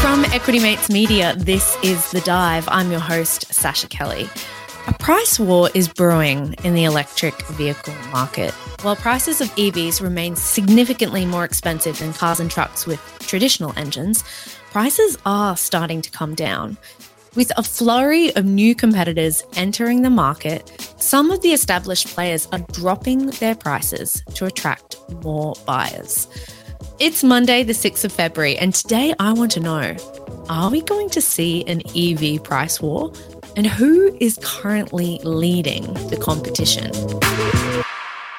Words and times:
From 0.00 0.24
Equity 0.32 0.58
Mates 0.58 0.88
Media, 0.88 1.34
this 1.36 1.76
is 1.82 2.10
The 2.12 2.22
Dive. 2.22 2.66
I'm 2.70 2.90
your 2.90 3.00
host, 3.00 3.50
Sascha 3.50 3.90
Kelly. 3.90 4.26
A 4.86 4.94
price 4.94 5.38
war 5.38 5.68
is 5.74 5.86
brewing 5.86 6.54
in 6.64 6.74
the 6.74 6.84
electric 6.84 7.34
vehicle 7.48 7.92
market. 8.10 8.52
While 8.80 8.96
prices 8.96 9.42
of 9.42 9.48
EVs 9.56 10.00
remain 10.00 10.34
significantly 10.34 11.26
more 11.26 11.44
expensive 11.44 11.98
than 11.98 12.14
cars 12.14 12.40
and 12.40 12.50
trucks 12.50 12.86
with 12.86 13.00
traditional 13.20 13.74
engines, 13.76 14.24
prices 14.70 15.18
are 15.26 15.54
starting 15.54 16.00
to 16.00 16.10
come 16.10 16.34
down. 16.34 16.78
With 17.34 17.52
a 17.58 17.62
flurry 17.62 18.34
of 18.34 18.46
new 18.46 18.74
competitors 18.74 19.44
entering 19.56 20.00
the 20.00 20.08
market, 20.08 20.94
some 20.96 21.30
of 21.30 21.42
the 21.42 21.52
established 21.52 22.06
players 22.06 22.48
are 22.50 22.60
dropping 22.72 23.26
their 23.26 23.54
prices 23.54 24.22
to 24.36 24.46
attract 24.46 24.96
more 25.22 25.54
buyers. 25.66 26.28
It's 26.98 27.22
Monday, 27.22 27.62
the 27.62 27.74
6th 27.74 28.06
of 28.06 28.12
February, 28.12 28.56
and 28.56 28.74
today 28.74 29.12
I 29.20 29.34
want 29.34 29.50
to 29.52 29.60
know 29.60 29.94
are 30.48 30.70
we 30.70 30.80
going 30.80 31.10
to 31.10 31.20
see 31.20 31.62
an 31.66 31.82
EV 31.94 32.42
price 32.42 32.80
war? 32.80 33.12
And 33.54 33.66
who 33.66 34.16
is 34.18 34.38
currently 34.42 35.20
leading 35.22 35.92
the 36.08 36.16
competition? 36.16 36.90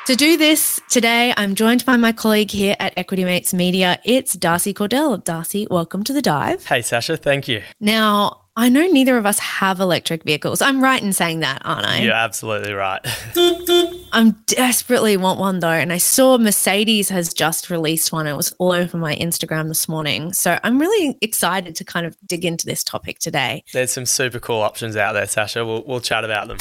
To 0.07 0.15
do 0.15 0.37
this 0.37 0.81
today, 0.89 1.35
I'm 1.37 1.53
joined 1.53 1.85
by 1.85 1.97
my 1.97 2.11
colleague 2.11 2.49
here 2.49 2.75
at 2.79 2.93
Equity 2.97 3.25
Mates 3.25 3.53
Media. 3.53 3.99
It's 4.03 4.33
Darcy 4.33 4.73
Cordell. 4.73 5.23
Darcy, 5.23 5.67
welcome 5.69 6.03
to 6.05 6.11
the 6.11 6.21
dive. 6.23 6.65
Hey, 6.65 6.79
Sascha, 6.79 7.19
thank 7.19 7.47
you. 7.47 7.61
Now, 7.79 8.46
I 8.59 8.69
know 8.69 8.87
neither 8.87 9.19
of 9.19 9.27
us 9.27 9.37
have 9.37 9.79
electric 9.79 10.23
vehicles. 10.23 10.63
I'm 10.63 10.83
right 10.83 10.99
in 10.99 11.13
saying 11.13 11.41
that, 11.41 11.61
aren't 11.63 11.85
I? 11.85 11.99
You're 11.99 12.13
absolutely 12.13 12.73
right. 12.73 12.99
I'm 14.11 14.31
desperately 14.47 15.15
want 15.15 15.39
one 15.39 15.59
though, 15.59 15.69
and 15.69 15.93
I 15.93 15.99
saw 15.99 16.39
Mercedes 16.39 17.09
has 17.09 17.31
just 17.35 17.69
released 17.69 18.11
one. 18.11 18.25
It 18.25 18.35
was 18.35 18.53
all 18.57 18.71
over 18.71 18.97
my 18.97 19.15
Instagram 19.15 19.67
this 19.67 19.87
morning. 19.87 20.33
So 20.33 20.57
I'm 20.63 20.79
really 20.79 21.19
excited 21.21 21.75
to 21.75 21.85
kind 21.85 22.07
of 22.07 22.17
dig 22.25 22.45
into 22.45 22.65
this 22.65 22.83
topic 22.83 23.19
today. 23.19 23.63
There's 23.73 23.91
some 23.91 24.07
super 24.07 24.39
cool 24.39 24.61
options 24.61 24.97
out 24.97 25.13
there, 25.13 25.25
Sascha. 25.25 25.63
We'll, 25.63 25.83
we'll 25.85 26.01
chat 26.01 26.25
about 26.25 26.47
them. 26.47 26.57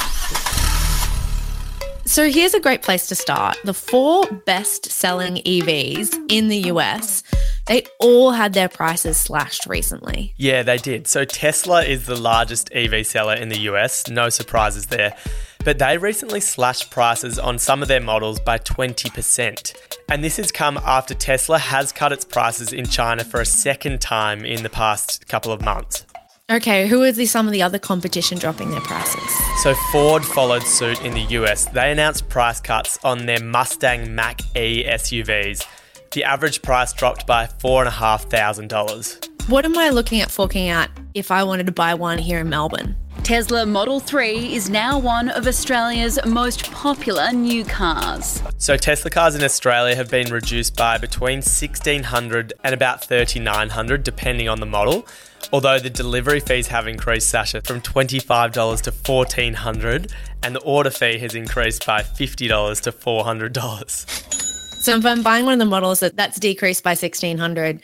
So 2.06 2.30
here's 2.30 2.54
a 2.54 2.60
great 2.60 2.82
place 2.82 3.08
to 3.08 3.14
start. 3.14 3.56
The 3.64 3.74
four 3.74 4.26
best 4.44 4.90
selling 4.90 5.36
EVs 5.38 6.14
in 6.28 6.48
the 6.48 6.58
US, 6.70 7.22
they 7.66 7.84
all 7.98 8.30
had 8.30 8.52
their 8.52 8.68
prices 8.68 9.16
slashed 9.16 9.66
recently. 9.66 10.34
Yeah, 10.36 10.62
they 10.62 10.76
did. 10.78 11.06
So 11.08 11.24
Tesla 11.24 11.82
is 11.82 12.06
the 12.06 12.16
largest 12.16 12.72
EV 12.72 13.06
seller 13.06 13.34
in 13.34 13.48
the 13.48 13.58
US. 13.70 14.08
No 14.08 14.28
surprises 14.28 14.86
there. 14.86 15.16
But 15.64 15.78
they 15.78 15.98
recently 15.98 16.40
slashed 16.40 16.90
prices 16.90 17.40
on 17.40 17.58
some 17.58 17.82
of 17.82 17.88
their 17.88 18.00
models 18.00 18.38
by 18.38 18.58
20%. 18.58 19.74
And 20.08 20.22
this 20.22 20.36
has 20.36 20.52
come 20.52 20.78
after 20.84 21.12
Tesla 21.12 21.58
has 21.58 21.90
cut 21.90 22.12
its 22.12 22.24
prices 22.24 22.72
in 22.72 22.86
China 22.86 23.24
for 23.24 23.40
a 23.40 23.46
second 23.46 24.00
time 24.00 24.44
in 24.44 24.62
the 24.62 24.70
past 24.70 25.26
couple 25.26 25.50
of 25.50 25.60
months. 25.60 26.06
Okay, 26.48 26.86
who 26.86 27.02
are 27.02 27.10
the, 27.10 27.26
some 27.26 27.46
of 27.46 27.52
the 27.52 27.62
other 27.62 27.80
competition 27.80 28.38
dropping 28.38 28.70
their 28.70 28.80
prices? 28.82 29.62
So 29.64 29.74
Ford 29.90 30.24
followed 30.24 30.62
suit 30.62 31.04
in 31.04 31.12
the 31.14 31.22
US. 31.40 31.64
They 31.64 31.90
announced 31.90 32.28
price 32.28 32.60
cuts 32.60 33.00
on 33.02 33.26
their 33.26 33.40
Mustang 33.40 34.14
Mach 34.14 34.40
E 34.56 34.84
SUVs. 34.84 35.66
The 36.12 36.24
average 36.24 36.62
price 36.62 36.92
dropped 36.92 37.26
by 37.26 37.46
$4,500. 37.46 39.28
What 39.48 39.64
am 39.64 39.78
I 39.78 39.90
looking 39.90 40.20
at 40.20 40.30
forking 40.30 40.68
out 40.68 40.88
if 41.14 41.30
I 41.30 41.44
wanted 41.44 41.66
to 41.66 41.72
buy 41.72 41.94
one 41.94 42.18
here 42.18 42.40
in 42.40 42.48
Melbourne? 42.48 42.96
Tesla 43.22 43.66
Model 43.66 43.98
3 43.98 44.54
is 44.54 44.70
now 44.70 44.98
one 44.98 45.28
of 45.28 45.48
Australia's 45.48 46.18
most 46.24 46.70
popular 46.70 47.32
new 47.32 47.64
cars. 47.64 48.40
So 48.58 48.76
Tesla 48.76 49.10
cars 49.10 49.34
in 49.34 49.42
Australia 49.42 49.96
have 49.96 50.10
been 50.10 50.32
reduced 50.32 50.76
by 50.76 50.98
between 50.98 51.38
1600 51.38 52.52
and 52.62 52.74
about 52.74 53.04
3900 53.04 54.04
depending 54.04 54.48
on 54.48 54.60
the 54.60 54.66
model. 54.66 55.06
Although 55.52 55.78
the 55.78 55.90
delivery 55.90 56.40
fees 56.40 56.68
have 56.68 56.86
increased, 56.86 57.32
Sascha, 57.32 57.66
from 57.66 57.80
$25 57.80 58.82
to 58.82 58.90
1,400, 58.90 60.12
and 60.42 60.54
the 60.54 60.60
order 60.60 60.90
fee 60.90 61.18
has 61.18 61.34
increased 61.34 61.86
by 61.86 62.02
$50 62.02 62.80
to 62.82 62.92
$400. 62.92 64.45
So 64.86 64.96
if 64.96 65.04
I'm 65.04 65.24
buying 65.24 65.44
one 65.44 65.52
of 65.52 65.58
the 65.58 65.64
models 65.64 65.98
that 65.98 66.14
that's 66.14 66.38
decreased 66.38 66.84
by 66.84 66.90
1600, 66.90 67.82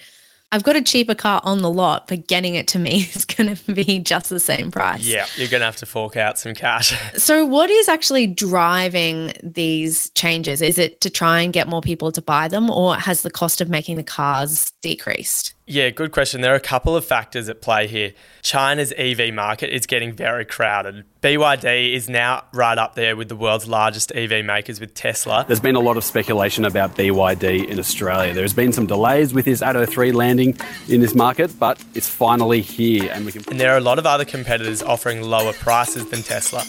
I've 0.52 0.62
got 0.62 0.76
a 0.76 0.82
cheaper 0.82 1.16
car 1.16 1.40
on 1.42 1.60
the 1.60 1.68
lot, 1.68 2.06
but 2.06 2.28
getting 2.28 2.54
it 2.54 2.68
to 2.68 2.78
me 2.78 3.08
is 3.14 3.24
going 3.24 3.56
to 3.56 3.72
be 3.72 3.98
just 3.98 4.30
the 4.30 4.38
same 4.38 4.70
price. 4.70 5.04
Yeah, 5.04 5.26
you're 5.34 5.48
going 5.48 5.62
to 5.62 5.66
have 5.66 5.74
to 5.78 5.86
fork 5.86 6.16
out 6.16 6.38
some 6.38 6.54
cash. 6.54 6.96
So, 7.18 7.44
what 7.44 7.70
is 7.70 7.88
actually 7.88 8.28
driving 8.28 9.32
these 9.42 10.10
changes? 10.10 10.62
Is 10.62 10.78
it 10.78 11.00
to 11.00 11.10
try 11.10 11.40
and 11.40 11.52
get 11.52 11.66
more 11.66 11.80
people 11.80 12.12
to 12.12 12.22
buy 12.22 12.46
them, 12.46 12.70
or 12.70 12.94
has 12.94 13.22
the 13.22 13.30
cost 13.32 13.60
of 13.60 13.68
making 13.68 13.96
the 13.96 14.04
cars 14.04 14.70
decreased? 14.80 15.54
Yeah, 15.72 15.88
good 15.88 16.12
question. 16.12 16.42
There 16.42 16.52
are 16.52 16.56
a 16.56 16.60
couple 16.60 16.94
of 16.96 17.02
factors 17.02 17.48
at 17.48 17.62
play 17.62 17.86
here. 17.86 18.12
China's 18.42 18.92
EV 18.94 19.32
market 19.32 19.74
is 19.74 19.86
getting 19.86 20.12
very 20.12 20.44
crowded. 20.44 21.06
BYD 21.22 21.94
is 21.94 22.10
now 22.10 22.44
right 22.52 22.76
up 22.76 22.94
there 22.94 23.16
with 23.16 23.30
the 23.30 23.36
world's 23.36 23.66
largest 23.66 24.12
EV 24.12 24.44
makers 24.44 24.80
with 24.80 24.92
Tesla. 24.92 25.46
There's 25.48 25.60
been 25.60 25.74
a 25.74 25.80
lot 25.80 25.96
of 25.96 26.04
speculation 26.04 26.66
about 26.66 26.94
BYD 26.94 27.66
in 27.70 27.78
Australia. 27.78 28.34
There's 28.34 28.52
been 28.52 28.74
some 28.74 28.84
delays 28.84 29.32
with 29.32 29.46
his 29.46 29.62
Atto 29.62 29.86
3 29.86 30.12
landing 30.12 30.58
in 30.90 31.00
this 31.00 31.14
market, 31.14 31.58
but 31.58 31.82
it's 31.94 32.06
finally 32.06 32.60
here 32.60 33.10
and 33.10 33.24
we 33.24 33.32
can 33.32 33.42
And 33.48 33.58
there 33.58 33.72
are 33.72 33.78
a 33.78 33.80
lot 33.80 33.98
of 33.98 34.04
other 34.04 34.26
competitors 34.26 34.82
offering 34.82 35.22
lower 35.22 35.54
prices 35.54 36.10
than 36.10 36.20
Tesla. 36.20 36.60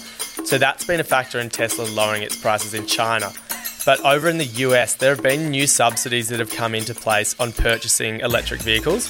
So 0.46 0.58
that's 0.58 0.86
been 0.86 1.02
a 1.02 1.03
factor 1.03 1.42
in 1.42 1.50
Tesla 1.50 1.84
lowering 1.88 2.24
its 2.24 2.38
prices 2.38 2.74
in 2.74 2.86
China. 2.86 3.34
But 3.86 4.00
over 4.06 4.30
in 4.30 4.38
the 4.38 4.46
US, 4.46 4.94
there 4.94 5.14
have 5.14 5.24
been 5.24 5.50
new 5.50 5.68
subsidies 5.68 6.30
that 6.30 6.40
have 6.40 6.50
come 6.50 6.74
into 6.74 6.94
place 6.94 7.36
on 7.40 7.52
purchasing 7.52 8.22
electric 8.22 8.62
vehicles. 8.62 9.10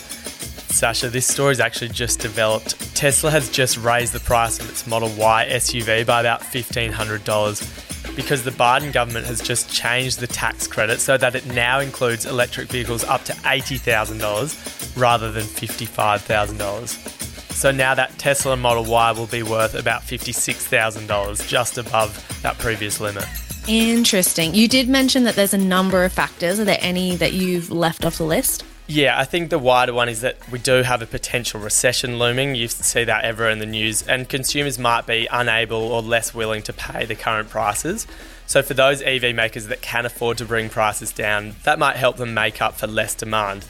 Sascha, 0.74 1.12
this 1.12 1.28
story's 1.28 1.60
actually 1.60 1.90
just 1.90 2.20
developed. 2.20 2.96
Tesla 2.96 3.30
has 3.30 3.50
just 3.50 3.78
raised 3.78 4.14
the 4.14 4.20
price 4.20 4.60
of 4.60 4.68
its 4.68 4.88
Model 4.88 5.10
Y 5.16 5.48
SUV 5.52 6.04
by 6.04 6.20
about 6.20 6.42
$1,500 6.42 8.16
because 8.16 8.44
the 8.44 8.52
Biden 8.52 8.92
government 8.92 9.28
has 9.28 9.40
just 9.40 9.72
changed 9.72 10.20
the 10.20 10.26
tax 10.26 10.66
credit 10.66 11.00
so 11.00 11.18
that 11.18 11.36
it 11.36 11.46
now 11.46 11.80
includes 11.80 12.26
electric 12.26 12.70
vehicles 12.70 13.04
up 13.04 13.24
to 13.26 13.34
$80,000 13.34 15.00
rather 15.00 15.32
than 15.32 15.44
$55,000. 15.44 17.54
So 17.54 17.72
now 17.72 17.94
that 17.94 18.18
Tesla 18.18 18.58
Model 18.58 18.86
Y 18.86 19.12
will 19.12 19.28
be 19.28 19.44
worth 19.44 19.76
about 19.76 20.02
$56,000, 20.02 21.48
just 21.48 21.78
above 21.78 22.42
that 22.42 22.58
previous 22.58 23.00
limit. 23.00 23.26
Interesting. 23.68 24.54
You 24.54 24.68
did 24.68 24.90
mention 24.90 25.24
that 25.24 25.36
there's 25.36 25.54
a 25.54 25.58
number 25.58 26.04
of 26.04 26.12
factors. 26.12 26.60
Are 26.60 26.66
there 26.66 26.78
any 26.82 27.16
that 27.16 27.34
you've 27.34 27.72
left 27.72 28.04
off 28.04 28.18
the 28.18 28.26
list? 28.26 28.64
Yeah, 28.88 29.18
I 29.18 29.24
think 29.24 29.50
the 29.50 29.60
wider 29.60 29.94
one 29.94 30.10
is 30.10 30.22
that 30.22 30.38
we 30.52 30.60
do 30.60 30.84
have 30.84 31.02
a 31.02 31.06
potential 31.06 31.62
recession 31.62 32.20
looming. 32.20 32.56
You 32.56 32.68
see 32.68 33.06
that 33.06 33.24
ever 33.24 33.50
in 33.50 33.60
the 33.60 33.66
news, 33.66 34.06
and 34.06 34.28
consumers 34.28 34.78
might 34.78 35.08
be 35.08 35.28
unable 35.32 35.78
or 35.78 36.02
less 36.02 36.34
willing 36.34 36.62
to 36.64 36.74
pay 36.74 37.06
the 37.06 37.16
current 37.16 37.50
prices. 37.50 38.06
So, 38.46 38.62
for 38.62 38.74
those 38.74 39.02
EV 39.02 39.34
makers 39.34 39.68
that 39.68 39.82
can 39.82 40.06
afford 40.06 40.38
to 40.40 40.46
bring 40.46 40.70
prices 40.70 41.14
down, 41.14 41.56
that 41.64 41.80
might 41.80 41.96
help 41.96 42.18
them 42.18 42.34
make 42.34 42.62
up 42.62 42.74
for 42.76 42.88
less 42.88 43.16
demand. 43.16 43.66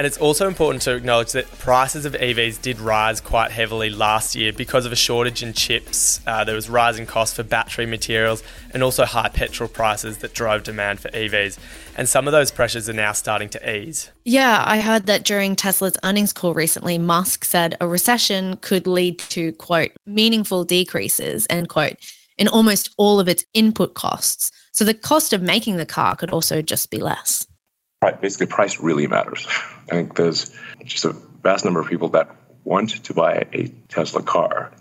And 0.00 0.06
it's 0.06 0.16
also 0.16 0.48
important 0.48 0.80
to 0.84 0.94
acknowledge 0.94 1.32
that 1.32 1.46
prices 1.58 2.06
of 2.06 2.14
EVs 2.14 2.62
did 2.62 2.80
rise 2.80 3.20
quite 3.20 3.50
heavily 3.50 3.90
last 3.90 4.34
year 4.34 4.50
because 4.50 4.86
of 4.86 4.92
a 4.92 4.96
shortage 4.96 5.42
in 5.42 5.52
chips. 5.52 6.22
Uh, 6.26 6.42
there 6.42 6.54
was 6.54 6.70
rising 6.70 7.04
costs 7.04 7.36
for 7.36 7.42
battery 7.42 7.84
materials 7.84 8.42
and 8.72 8.82
also 8.82 9.04
high 9.04 9.28
petrol 9.28 9.68
prices 9.68 10.16
that 10.16 10.32
drove 10.32 10.62
demand 10.62 11.00
for 11.00 11.10
EVs. 11.10 11.58
And 11.98 12.08
some 12.08 12.26
of 12.26 12.32
those 12.32 12.50
pressures 12.50 12.88
are 12.88 12.94
now 12.94 13.12
starting 13.12 13.50
to 13.50 13.76
ease. 13.76 14.10
Yeah, 14.24 14.64
I 14.66 14.80
heard 14.80 15.04
that 15.04 15.22
during 15.24 15.54
Tesla's 15.54 15.98
earnings 16.02 16.32
call 16.32 16.54
recently, 16.54 16.96
Musk 16.96 17.44
said 17.44 17.76
a 17.78 17.86
recession 17.86 18.56
could 18.62 18.86
lead 18.86 19.18
to, 19.18 19.52
quote, 19.52 19.92
meaningful 20.06 20.64
decreases, 20.64 21.46
end 21.50 21.68
quote, 21.68 21.96
in 22.38 22.48
almost 22.48 22.94
all 22.96 23.20
of 23.20 23.28
its 23.28 23.44
input 23.52 23.92
costs. 23.92 24.50
So 24.72 24.82
the 24.82 24.94
cost 24.94 25.34
of 25.34 25.42
making 25.42 25.76
the 25.76 25.84
car 25.84 26.16
could 26.16 26.30
also 26.30 26.62
just 26.62 26.90
be 26.90 27.00
less. 27.00 27.46
Basically, 28.00 28.46
price 28.46 28.80
really 28.80 29.06
matters. 29.06 29.46
I 29.90 29.94
think 29.94 30.16
there's 30.16 30.56
just 30.84 31.04
a 31.04 31.14
vast 31.42 31.66
number 31.66 31.80
of 31.80 31.88
people 31.88 32.08
that 32.10 32.34
want 32.64 33.04
to 33.04 33.14
buy 33.14 33.46
a 33.52 33.68
Tesla 33.88 34.22
car, 34.22 34.72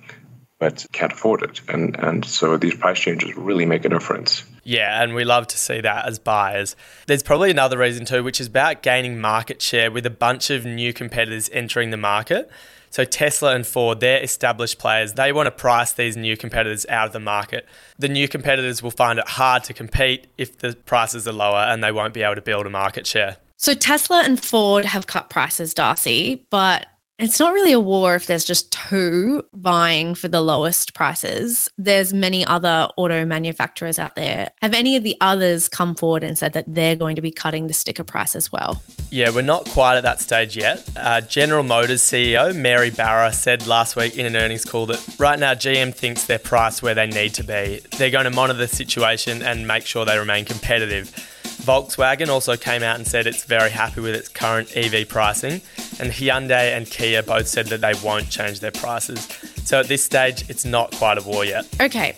but 0.58 0.86
can't 0.94 1.12
afford 1.12 1.44
it. 1.44 1.60
And, 1.68 1.98
and 2.00 2.24
so 2.24 2.56
these 2.56 2.76
price 2.76 2.98
changes 2.98 3.36
really 3.36 3.66
make 3.66 3.84
a 3.84 3.90
difference. 3.90 4.44
Yeah, 4.64 5.04
and 5.04 5.16
we 5.16 5.26
love 5.26 5.48
to 5.48 5.58
see 5.58 5.82
that 5.82 6.06
as 6.06 6.18
buyers. 6.18 6.78
There's 7.08 7.24
probably 7.24 7.52
another 7.52 7.78
reason 7.78 8.06
too, 8.06 8.24
which 8.24 8.40
is 8.40 8.48
about 8.48 8.84
gaining 8.84 9.20
market 9.20 9.62
share 9.62 9.92
with 9.92 10.06
a 10.06 10.12
bunch 10.12 10.50
of 10.50 10.66
new 10.66 10.94
competitors 10.94 11.50
entering 11.52 11.90
the 11.90 11.98
market. 11.98 12.50
So 12.90 13.06
Tesla 13.06 13.54
and 13.54 13.66
Ford, 13.66 14.00
they're 14.00 14.22
established 14.22 14.80
players. 14.80 15.14
They 15.14 15.32
want 15.32 15.48
to 15.48 15.52
price 15.52 15.94
these 15.94 16.18
new 16.18 16.36
competitors 16.36 16.86
out 16.90 17.08
of 17.08 17.14
the 17.14 17.20
market. 17.20 17.68
The 17.98 18.10
new 18.10 18.28
competitors 18.28 18.82
will 18.82 18.92
find 18.92 19.20
it 19.20 19.28
hard 19.28 19.64
to 19.66 19.74
compete 19.74 20.28
if 20.38 20.58
the 20.58 20.76
prices 20.76 21.28
are 21.28 21.34
lower 21.34 21.60
and 21.60 21.84
they 21.84 21.92
won't 21.92 22.14
be 22.14 22.24
able 22.24 22.36
to 22.36 22.42
build 22.42 22.66
a 22.66 22.70
market 22.70 23.06
share. 23.06 23.38
So 23.58 23.74
Tesla 23.74 24.24
and 24.24 24.42
Ford 24.42 24.86
have 24.86 25.06
cut 25.06 25.30
prices, 25.30 25.74
Darcy, 25.74 26.46
but 26.50 26.88
it's 27.20 27.38
not 27.38 27.54
really 27.54 27.74
a 27.74 27.80
war 27.80 28.16
if 28.16 28.28
there's 28.28 28.46
just 28.46 28.72
two 28.72 29.44
vying 29.54 30.16
for 30.16 30.30
the 30.30 30.40
lowest 30.40 30.94
prices. 30.94 31.70
There's 31.78 32.14
many 32.14 32.46
other 32.46 32.88
auto 32.96 33.26
manufacturers 33.26 34.00
out 34.00 34.16
there. 34.16 34.52
Have 34.62 34.74
any 34.74 34.96
of 34.96 35.04
the 35.04 35.18
others 35.20 35.68
come 35.68 35.96
forward 35.96 36.24
and 36.24 36.38
said 36.38 36.54
that 36.54 36.64
they're 36.66 36.96
going 36.96 37.18
to 37.18 37.22
be 37.22 37.32
cutting 37.32 37.68
the 37.68 37.74
sticker 37.74 38.06
price 38.06 38.38
as 38.38 38.54
well? 38.54 38.82
Yeah, 39.12 39.32
we're 39.32 39.42
not 39.42 39.66
quite 39.66 39.98
at 39.98 40.04
that 40.04 40.22
stage 40.22 40.56
yet. 40.56 40.90
Uh, 40.96 41.20
General 41.20 41.64
Motors 41.64 42.02
CEO 42.02 42.56
Mary 42.56 42.90
Barra 42.90 43.34
said 43.34 43.68
last 43.68 43.98
week 43.98 44.18
in 44.18 44.26
an 44.26 44.38
earnings 44.38 44.64
call 44.64 44.86
that 44.86 45.16
right 45.20 45.38
now 45.38 45.54
GM 45.54 45.94
thinks 45.94 46.26
they're 46.26 46.40
priced 46.40 46.82
where 46.82 46.96
they 46.96 47.08
need 47.08 47.34
to 47.34 47.44
be. 47.44 47.82
They're 47.98 48.12
going 48.12 48.26
to 48.26 48.32
monitor 48.32 48.60
the 48.60 48.68
situation 48.70 49.42
and 49.42 49.68
make 49.68 49.86
sure 49.86 50.06
they 50.06 50.18
remain 50.18 50.46
competitive. 50.46 51.12
Volkswagen 51.60 52.30
also 52.30 52.56
came 52.56 52.82
out 52.82 52.96
and 52.96 53.06
said 53.06 53.28
it's 53.28 53.44
very 53.44 53.70
happy 53.70 54.00
with 54.00 54.16
its 54.16 54.30
current 54.30 54.76
EV 54.76 55.08
pricing, 55.10 55.62
and 56.00 56.12
Hyundai 56.12 56.76
and 56.76 56.90
Kia 56.90 57.24
both 57.24 57.48
said 57.48 57.68
that 57.68 57.82
they 57.82 57.94
won't 58.04 58.30
change 58.30 58.60
their 58.60 58.72
prices. 58.72 59.28
So 59.66 59.80
at 59.80 59.88
this 59.88 60.04
stage, 60.04 60.50
it's 60.50 60.66
not 60.66 60.92
quite 60.96 61.18
a 61.18 61.22
war 61.22 61.46
yet. 61.46 61.68
Okay, 61.82 62.16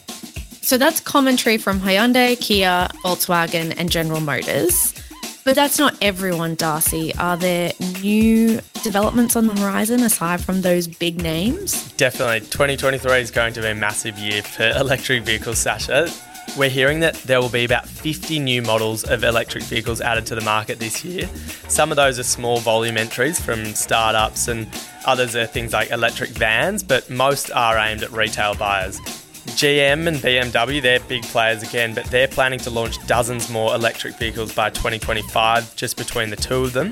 so 0.62 0.78
that's 0.78 1.00
commentary 1.00 1.58
from 1.58 1.80
Hyundai, 1.80 2.40
Kia, 2.40 2.88
Volkswagen, 3.04 3.74
and 3.78 3.92
General 3.92 4.22
Motors. 4.22 4.94
But 5.44 5.56
that's 5.56 5.80
not 5.80 5.96
everyone, 6.02 6.54
Darcy. 6.54 7.16
Are 7.16 7.36
there 7.36 7.74
new 8.02 8.62
developments 8.84 9.36
on 9.36 9.48
the 9.48 9.56
horizon 9.56 10.04
aside 10.04 10.40
from 10.40 10.62
those 10.62 10.88
big 10.88 11.20
names? 11.20 11.92
Definitely. 11.94 12.42
2023 12.42 13.20
is 13.20 13.32
going 13.32 13.54
to 13.54 13.62
be 13.62 13.68
a 13.68 13.76
massive 13.76 14.20
year 14.20 14.44
for 14.44 14.70
electric 14.70 15.24
vehicles, 15.24 15.58
Sascha. 15.58 16.10
We're 16.58 16.70
hearing 16.70 17.00
that 17.00 17.16
there 17.24 17.40
will 17.40 17.50
be 17.50 17.64
about 17.64 17.88
50 17.88 18.38
new 18.40 18.62
models 18.62 19.06
of 19.06 19.24
electric 19.24 19.64
vehicles 19.64 20.02
added 20.02 20.26
to 20.28 20.36
the 20.36 20.42
market 20.42 20.80
this 20.80 21.04
year. 21.04 21.30
Some 21.70 21.92
of 21.92 21.96
those 21.96 22.20
are 22.20 22.24
small 22.24 22.58
volume 22.58 22.98
entries 22.98 23.40
from 23.40 23.66
startups, 23.74 24.50
and 24.50 24.68
others 25.06 25.34
are 25.36 25.46
things 25.46 25.72
like 25.72 25.92
electric 25.92 26.32
vans, 26.32 26.84
but 26.84 27.10
most 27.10 27.52
are 27.52 27.78
aimed 27.78 28.04
at 28.04 28.12
retail 28.12 28.54
buyers. 28.54 29.00
GM 29.56 30.08
and 30.08 30.18
BMW, 30.18 30.82
they're 30.82 31.00
big 31.00 31.24
players 31.24 31.64
again, 31.64 31.94
but 31.94 32.06
they're 32.06 32.28
planning 32.28 32.60
to 32.60 32.70
launch 32.70 33.06
dozens 33.08 33.50
more 33.50 33.74
electric 33.74 34.18
vehicles 34.18 34.54
by 34.54 34.70
2025 34.70 35.76
just 35.78 35.96
between 35.96 36.30
the 36.30 36.36
two 36.36 36.64
of 36.64 36.74
them. 36.74 36.92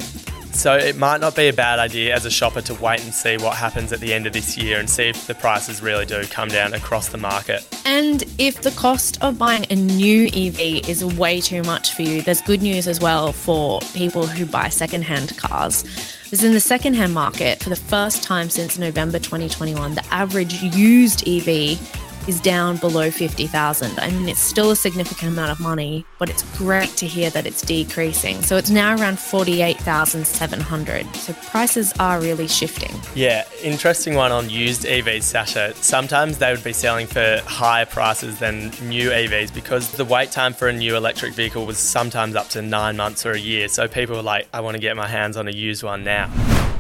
So 0.52 0.76
it 0.76 0.98
might 0.98 1.22
not 1.22 1.36
be 1.36 1.48
a 1.48 1.54
bad 1.54 1.80
idea 1.80 2.14
as 2.14 2.26
a 2.26 2.32
shopper 2.32 2.62
to 2.62 2.74
wait 2.76 3.04
and 3.04 3.14
see 3.14 3.38
what 3.38 3.56
happens 3.56 3.94
at 3.94 4.00
the 4.00 4.14
end 4.14 4.28
of 4.28 4.34
this 4.34 4.58
year 4.58 4.80
and 4.80 4.90
see 4.90 5.04
if 5.04 5.26
the 5.26 5.36
prices 5.36 5.82
really 5.82 6.06
do 6.06 6.24
come 6.24 6.50
down 6.50 6.74
across 6.74 7.10
the 7.10 7.18
market. 7.18 7.66
And 7.86 8.24
if 8.38 8.62
the 8.62 8.72
cost 8.72 9.22
of 9.24 9.38
buying 9.38 9.66
a 9.70 9.76
new 9.76 10.26
EV 10.28 10.90
is 10.90 11.06
way 11.06 11.40
too 11.40 11.64
much 11.64 11.94
for 11.94 12.02
you, 12.02 12.22
there's 12.22 12.42
good 12.42 12.62
news 12.62 12.88
as 12.88 13.00
well 13.00 13.32
for 13.32 13.80
people 13.94 14.28
who 14.28 14.46
buy 14.46 14.70
secondhand 14.70 15.38
cars. 15.38 15.84
Because 16.24 16.44
in 16.44 16.54
the 16.54 16.60
secondhand 16.60 17.14
market, 17.14 17.64
for 17.64 17.70
the 17.70 17.76
first 17.76 18.22
time 18.22 18.50
since 18.50 18.78
November 18.78 19.18
2021, 19.18 19.96
the 19.96 20.06
average 20.14 20.62
used 20.62 21.28
EV 21.28 21.80
is 22.28 22.40
down 22.40 22.78
below 22.78 23.12
50,000. 23.12 24.00
I 24.00 24.10
mean, 24.12 24.30
it's 24.30 24.40
still 24.40 24.72
a 24.72 24.76
significant 24.76 25.32
amount 25.32 25.52
of 25.52 25.60
money, 25.60 26.06
but 26.18 26.30
it's 26.30 26.44
great 26.58 26.90
to 26.98 27.08
hear 27.08 27.30
that 27.32 27.46
it's 27.46 27.62
decreasing. 27.62 28.42
So 28.42 28.58
it's 28.58 28.70
now 28.70 28.96
around 28.96 29.20
48,700. 29.20 31.16
So 31.16 31.34
prices 31.34 31.94
are 32.00 32.20
really 32.20 32.48
shifting. 32.48 32.92
Yeah, 33.16 33.46
interesting 33.62 34.16
one 34.16 34.32
on 34.32 34.50
used 34.50 34.84
EVs, 34.84 35.18
Sascha. 35.18 35.76
Sometimes 35.76 36.38
they 36.38 36.52
would 36.52 36.64
be 36.64 36.74
selling 36.74 37.08
for 37.08 37.42
higher 37.46 37.86
prices 37.86 38.40
than 38.40 38.70
new 38.82 39.10
EVs 39.10 39.54
because 39.54 39.92
the 39.92 40.06
wait 40.06 40.32
time 40.32 40.54
for 40.54 40.68
a 40.68 40.74
new 40.74 40.96
electric 40.96 41.34
vehicle 41.34 41.66
was 41.66 41.78
sometimes 41.78 42.36
up 42.36 42.50
to 42.50 42.62
nine 42.62 42.98
months 42.98 43.26
or 43.26 43.32
a 43.32 43.40
year. 43.40 43.68
So 43.68 43.88
people 43.88 44.16
were 44.16 44.22
like, 44.22 44.48
I 44.54 44.62
want 44.62 44.76
to 44.76 44.82
get 44.82 44.96
my 44.96 45.08
hands 45.08 45.38
on 45.38 45.48
a 45.48 45.52
used 45.52 45.84
one 45.84 46.04
now. 46.04 46.30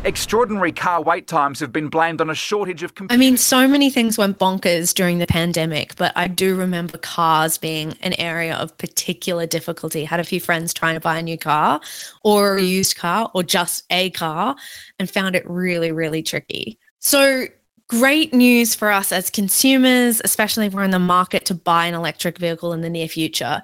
Extraordinary 0.05 0.71
car 0.71 1.01
wait 1.01 1.27
times 1.27 1.59
have 1.59 1.73
been 1.73 1.89
blamed 1.89 2.21
on 2.21 2.29
a 2.29 2.35
shortage 2.35 2.83
of 2.83 2.93
I 3.09 3.17
mean, 3.17 3.35
so 3.35 3.67
many 3.67 3.89
things 3.89 4.17
went 4.17 4.39
bonkers 4.39 4.93
during 4.93 5.19
the 5.19 5.27
pandemic, 5.27 5.97
but 5.97 6.13
I 6.15 6.27
do 6.27 6.55
remember 6.55 6.97
cars 6.97 7.57
being 7.57 7.97
an 8.01 8.13
area 8.13 8.55
of 8.55 8.77
particular 8.77 9.45
difficulty. 9.45 10.05
Had 10.05 10.21
a 10.21 10.23
few 10.23 10.39
friends 10.39 10.73
trying 10.73 10.93
to 10.93 11.01
buy 11.01 11.19
a 11.19 11.21
new 11.21 11.37
car 11.37 11.81
or 12.23 12.55
a 12.55 12.61
used 12.61 12.95
car 12.95 13.29
or 13.33 13.43
just 13.43 13.83
a 13.89 14.09
car 14.11 14.55
and 14.99 15.09
found 15.09 15.35
it 15.35 15.43
really, 15.49 15.91
really 15.91 16.23
tricky. 16.23 16.79
So, 16.99 17.47
great 17.89 18.33
news 18.33 18.75
for 18.75 18.91
us 18.91 19.11
as 19.11 19.29
consumers, 19.29 20.21
especially 20.23 20.67
if 20.67 20.73
we're 20.73 20.83
in 20.83 20.91
the 20.91 20.99
market 20.99 21.43
to 21.45 21.55
buy 21.55 21.87
an 21.87 21.93
electric 21.93 22.37
vehicle 22.37 22.71
in 22.71 22.81
the 22.81 22.89
near 22.89 23.09
future. 23.09 23.61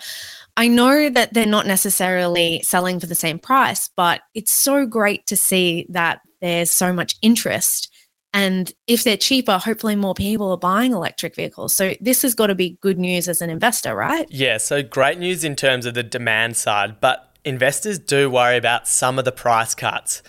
I 0.57 0.67
know 0.67 1.09
that 1.09 1.33
they're 1.33 1.45
not 1.45 1.67
necessarily 1.67 2.61
selling 2.63 2.99
for 2.99 3.07
the 3.07 3.15
same 3.15 3.39
price, 3.39 3.89
but 3.95 4.21
it's 4.33 4.51
so 4.51 4.85
great 4.85 5.25
to 5.27 5.35
see 5.35 5.85
that 5.89 6.21
there's 6.41 6.71
so 6.71 6.93
much 6.93 7.15
interest. 7.21 7.91
And 8.33 8.71
if 8.87 9.03
they're 9.03 9.17
cheaper, 9.17 9.57
hopefully 9.57 9.95
more 9.95 10.13
people 10.13 10.51
are 10.51 10.57
buying 10.57 10.91
electric 10.91 11.35
vehicles. 11.35 11.73
So 11.73 11.93
this 11.99 12.21
has 12.21 12.35
got 12.35 12.47
to 12.47 12.55
be 12.55 12.77
good 12.81 12.97
news 12.97 13.27
as 13.27 13.41
an 13.41 13.49
investor, 13.49 13.95
right? 13.95 14.27
Yeah, 14.29 14.57
so 14.57 14.83
great 14.83 15.19
news 15.19 15.43
in 15.43 15.55
terms 15.55 15.85
of 15.85 15.93
the 15.93 16.03
demand 16.03 16.57
side, 16.57 16.99
but 16.99 17.37
investors 17.43 17.99
do 17.99 18.29
worry 18.29 18.57
about 18.57 18.87
some 18.87 19.19
of 19.19 19.25
the 19.25 19.31
price 19.31 19.75
cuts. 19.75 20.21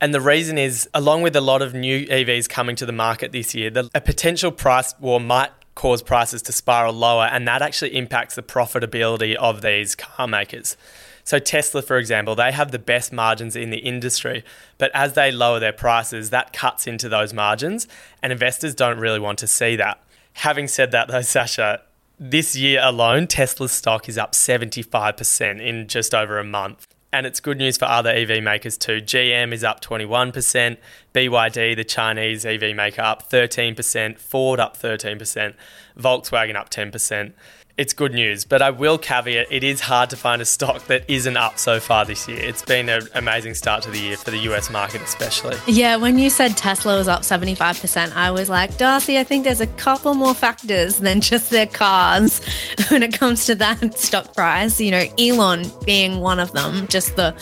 And 0.00 0.14
the 0.14 0.20
reason 0.20 0.58
is, 0.58 0.88
along 0.94 1.22
with 1.22 1.36
a 1.36 1.40
lot 1.40 1.62
of 1.62 1.74
new 1.74 2.06
EVs 2.06 2.48
coming 2.48 2.74
to 2.76 2.86
the 2.86 2.92
market 2.92 3.32
this 3.32 3.54
year, 3.54 3.70
the, 3.70 3.88
a 3.94 4.00
potential 4.00 4.50
price 4.50 4.94
war 4.98 5.20
might 5.20 5.50
cause 5.74 6.02
prices 6.02 6.42
to 6.42 6.52
spiral 6.52 6.92
lower, 6.92 7.24
and 7.24 7.46
that 7.48 7.62
actually 7.62 7.96
impacts 7.96 8.34
the 8.34 8.42
profitability 8.42 9.34
of 9.34 9.62
these 9.62 9.94
car 9.94 10.28
makers. 10.28 10.76
So, 11.24 11.38
Tesla, 11.38 11.82
for 11.82 11.98
example, 11.98 12.34
they 12.34 12.50
have 12.50 12.72
the 12.72 12.78
best 12.78 13.12
margins 13.12 13.54
in 13.54 13.70
the 13.70 13.78
industry, 13.78 14.44
but 14.78 14.90
as 14.92 15.12
they 15.12 15.30
lower 15.30 15.60
their 15.60 15.72
prices, 15.72 16.30
that 16.30 16.52
cuts 16.52 16.86
into 16.86 17.08
those 17.08 17.32
margins, 17.32 17.86
and 18.22 18.32
investors 18.32 18.74
don't 18.74 18.98
really 18.98 19.20
want 19.20 19.38
to 19.38 19.46
see 19.46 19.76
that. 19.76 20.02
Having 20.34 20.68
said 20.68 20.90
that, 20.92 21.08
though, 21.08 21.20
Sascha, 21.20 21.80
this 22.18 22.56
year 22.56 22.80
alone, 22.82 23.26
Tesla's 23.26 23.72
stock 23.72 24.08
is 24.08 24.18
up 24.18 24.32
75% 24.32 25.60
in 25.60 25.88
just 25.88 26.14
over 26.14 26.38
a 26.38 26.44
month. 26.44 26.86
And 27.12 27.26
it's 27.26 27.40
good 27.40 27.58
news 27.58 27.76
for 27.76 27.84
other 27.84 28.10
EV 28.10 28.42
makers 28.42 28.78
too. 28.78 29.00
GM 29.00 29.52
is 29.52 29.62
up 29.62 29.82
21%, 29.82 30.78
BYD, 31.12 31.76
the 31.76 31.84
Chinese 31.84 32.44
EV 32.44 32.74
maker, 32.74 33.02
up 33.02 33.30
13%, 33.30 34.18
Ford 34.18 34.60
up 34.60 34.76
13%, 34.76 35.54
Volkswagen 35.98 36.56
up 36.56 36.70
10% 36.70 37.32
it's 37.76 37.92
good 37.92 38.12
news. 38.12 38.44
But 38.44 38.62
I 38.62 38.70
will 38.70 38.98
caveat 38.98 39.46
it 39.50 39.64
is 39.64 39.80
hard 39.80 40.10
to 40.10 40.16
find 40.16 40.42
a 40.42 40.44
stock 40.44 40.86
that 40.86 41.08
isn't 41.08 41.36
up 41.36 41.58
so 41.58 41.80
far 41.80 42.04
this 42.04 42.28
year. 42.28 42.38
It's 42.38 42.62
been 42.62 42.88
an 42.88 43.08
amazing 43.14 43.54
start 43.54 43.82
to 43.84 43.90
the 43.90 43.98
year 43.98 44.16
for 44.16 44.30
the 44.30 44.38
US 44.38 44.70
market, 44.70 45.02
especially. 45.02 45.56
Yeah, 45.66 45.96
when 45.96 46.18
you 46.18 46.30
said 46.30 46.56
Tesla 46.56 46.96
was 46.96 47.08
up 47.08 47.22
75%, 47.22 48.12
I 48.14 48.30
was 48.30 48.48
like, 48.48 48.76
Darcy, 48.76 49.18
I 49.18 49.24
think 49.24 49.44
there's 49.44 49.60
a 49.60 49.66
couple 49.66 50.14
more 50.14 50.34
factors 50.34 50.98
than 50.98 51.20
just 51.20 51.50
their 51.50 51.66
cars 51.66 52.40
when 52.88 53.02
it 53.02 53.12
comes 53.12 53.46
to 53.46 53.54
that 53.56 53.98
stock 53.98 54.34
price. 54.34 54.80
You 54.80 54.90
know, 54.90 55.04
Elon 55.18 55.64
being 55.84 56.20
one 56.20 56.40
of 56.40 56.52
them, 56.52 56.86
just 56.88 57.16
the 57.16 57.34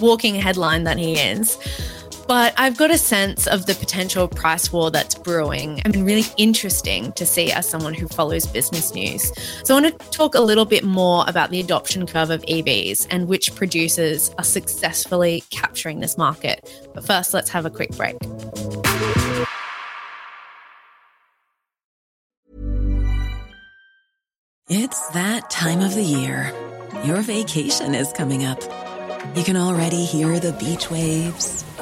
walking 0.00 0.34
headline 0.34 0.84
that 0.84 0.98
he 0.98 1.14
is. 1.14 1.56
But 2.28 2.52
I've 2.58 2.76
got 2.76 2.90
a 2.90 2.98
sense 2.98 3.46
of 3.46 3.64
the 3.64 3.74
potential 3.74 4.28
price 4.28 4.70
war 4.70 4.90
that's 4.90 5.14
brewing. 5.14 5.80
Mean, 5.88 6.04
really 6.04 6.26
interesting 6.36 7.10
to 7.12 7.24
see 7.24 7.50
as 7.50 7.66
someone 7.66 7.94
who 7.94 8.06
follows 8.06 8.46
business 8.46 8.94
news. 8.94 9.32
So 9.64 9.74
I 9.74 9.80
want 9.80 9.98
to 9.98 10.10
talk 10.10 10.34
a 10.34 10.40
little 10.42 10.66
bit 10.66 10.84
more 10.84 11.24
about 11.26 11.48
the 11.48 11.58
adoption 11.58 12.06
curve 12.06 12.28
of 12.28 12.42
EVs 12.42 13.06
and 13.10 13.28
which 13.28 13.54
producers 13.54 14.30
are 14.36 14.44
successfully 14.44 15.42
capturing 15.48 16.00
this 16.00 16.18
market. 16.18 16.70
But 16.92 17.06
first, 17.06 17.32
let's 17.32 17.48
have 17.48 17.64
a 17.64 17.70
quick 17.70 17.96
break. 17.96 18.16
It's 24.68 25.08
that 25.12 25.48
time 25.48 25.80
of 25.80 25.94
the 25.94 26.04
year. 26.04 26.52
Your 27.04 27.22
vacation 27.22 27.94
is 27.94 28.12
coming 28.12 28.44
up. 28.44 28.60
You 29.34 29.44
can 29.44 29.56
already 29.56 30.04
hear 30.04 30.38
the 30.38 30.52
beach 30.52 30.90
waves 30.90 31.64